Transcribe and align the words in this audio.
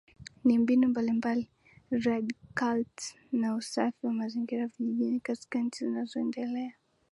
Ni 0.45 0.57
mbinu 0.57 0.87
mbalimbali 0.87 1.49
radikalt 1.89 2.97
na 3.31 3.55
usafi 3.55 4.07
wa 4.07 4.13
mazingira 4.13 4.67
vijijini 4.67 5.19
katika 5.19 5.59
nchi 5.59 5.85
zinazoendelea 5.85 6.73